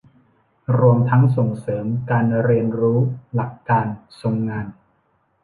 [0.77, 2.99] รวมทั้งส่งเสริมการเรียนรู้
[3.33, 3.85] หลักการ
[4.21, 4.65] ทรงงาน